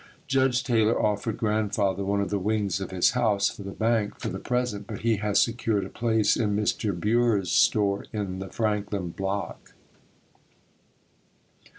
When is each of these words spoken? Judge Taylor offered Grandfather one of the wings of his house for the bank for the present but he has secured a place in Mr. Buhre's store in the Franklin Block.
Judge 0.27 0.63
Taylor 0.63 0.99
offered 0.99 1.37
Grandfather 1.37 2.03
one 2.03 2.21
of 2.21 2.31
the 2.31 2.39
wings 2.39 2.81
of 2.81 2.89
his 2.89 3.11
house 3.11 3.51
for 3.51 3.61
the 3.61 3.69
bank 3.69 4.19
for 4.19 4.29
the 4.29 4.39
present 4.39 4.87
but 4.87 5.01
he 5.01 5.17
has 5.17 5.39
secured 5.39 5.85
a 5.85 5.89
place 5.89 6.35
in 6.35 6.55
Mr. 6.55 6.99
Buhre's 6.99 7.51
store 7.51 8.07
in 8.11 8.39
the 8.39 8.49
Franklin 8.49 9.09
Block. 9.09 9.75